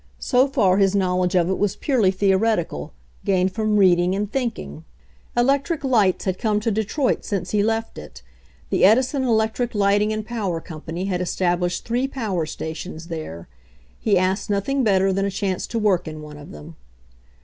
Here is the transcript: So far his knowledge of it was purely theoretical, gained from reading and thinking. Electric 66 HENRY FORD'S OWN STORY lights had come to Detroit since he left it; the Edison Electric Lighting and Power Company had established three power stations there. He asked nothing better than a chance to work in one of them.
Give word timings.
So 0.17 0.47
far 0.47 0.77
his 0.77 0.95
knowledge 0.95 1.35
of 1.35 1.47
it 1.47 1.59
was 1.59 1.75
purely 1.75 2.09
theoretical, 2.09 2.91
gained 3.23 3.51
from 3.51 3.77
reading 3.77 4.15
and 4.15 4.31
thinking. 4.31 4.83
Electric 5.37 5.81
66 5.81 5.83
HENRY 5.83 5.83
FORD'S 5.83 5.85
OWN 5.85 5.85
STORY 5.85 6.05
lights 6.07 6.25
had 6.25 6.39
come 6.39 6.59
to 6.75 6.81
Detroit 6.81 7.23
since 7.25 7.51
he 7.51 7.61
left 7.61 7.97
it; 7.99 8.23
the 8.71 8.83
Edison 8.83 9.21
Electric 9.25 9.75
Lighting 9.75 10.11
and 10.11 10.25
Power 10.25 10.59
Company 10.59 11.05
had 11.05 11.21
established 11.21 11.85
three 11.85 12.07
power 12.07 12.47
stations 12.47 13.09
there. 13.09 13.47
He 13.99 14.17
asked 14.17 14.49
nothing 14.49 14.83
better 14.83 15.13
than 15.13 15.25
a 15.25 15.29
chance 15.29 15.67
to 15.67 15.77
work 15.77 16.07
in 16.07 16.23
one 16.23 16.37
of 16.37 16.49
them. 16.49 16.77